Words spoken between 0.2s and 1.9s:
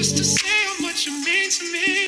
say how much you mean to